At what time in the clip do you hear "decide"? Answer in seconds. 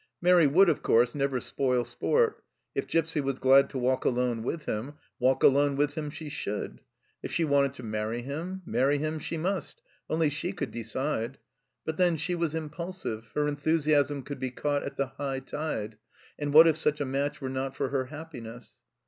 10.71-11.37